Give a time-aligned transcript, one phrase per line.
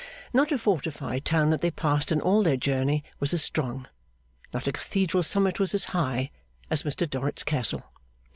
[0.33, 3.87] Not a fortified town that they passed in all their journey was as strong,
[4.51, 6.31] not a Cathedral summit was as high,
[6.71, 7.85] as Mr Dorrit's castle.